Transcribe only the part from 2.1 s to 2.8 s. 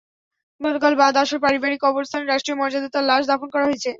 রাষ্ট্রীয়